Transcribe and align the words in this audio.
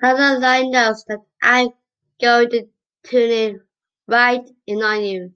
Another 0.00 0.38
line 0.38 0.70
notes 0.70 1.02
that 1.08 1.24
I'm 1.42 1.70
going 2.20 2.50
to 2.50 2.68
tune 3.02 3.66
right 4.06 4.48
in 4.64 4.80
on 4.84 5.02
you. 5.02 5.34